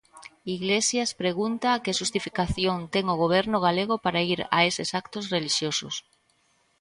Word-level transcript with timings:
Iglesias 0.55 1.09
pregunta 1.23 1.81
que 1.83 1.97
xustificación 1.99 2.77
ten 2.93 3.05
o 3.13 3.19
goberno 3.23 3.57
galego 3.67 3.95
para 4.05 4.23
ir 4.33 4.39
a 4.57 4.59
eses 4.69 4.89
actos 5.01 5.23
relixiosos. 5.35 5.95